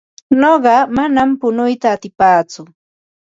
[0.39, 2.61] Nuqa manam punuyta atipaatsu.